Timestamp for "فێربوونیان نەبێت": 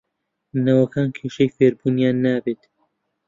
1.55-2.61